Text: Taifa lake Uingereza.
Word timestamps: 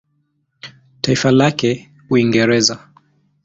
Taifa 1.01 1.31
lake 1.31 1.91
Uingereza. 2.09 2.79